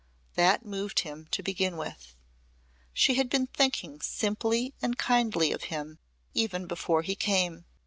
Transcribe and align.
That 0.33 0.65
moved 0.65 1.01
him 1.01 1.27
to 1.29 1.43
begin 1.43 1.77
with. 1.77 2.15
She 2.91 3.13
had 3.13 3.29
been 3.29 3.45
thinking 3.45 4.01
simply 4.01 4.73
and 4.81 4.97
kindly 4.97 5.51
of 5.51 5.65
him 5.65 5.99
even 6.33 6.65
before 6.65 7.03
he 7.03 7.13
came. 7.13 7.65